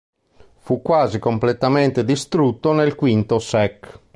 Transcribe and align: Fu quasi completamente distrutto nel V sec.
Fu 0.61 0.81
quasi 0.81 1.19
completamente 1.19 2.03
distrutto 2.03 2.73
nel 2.73 2.93
V 2.95 3.35
sec. 3.35 3.99